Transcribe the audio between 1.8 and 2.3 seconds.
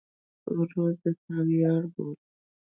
بولې.